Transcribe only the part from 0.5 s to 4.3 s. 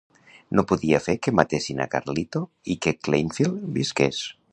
No podia fer que matessin a Carlito i que Kleinfield visqués.